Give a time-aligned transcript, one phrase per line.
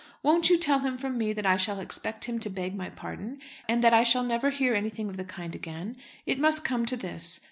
[0.23, 3.37] Won't you tell him from me that I shall expect him to beg my pardon,
[3.69, 5.95] and that I shall never hear anything of the kind again.
[6.25, 7.39] It must come to this.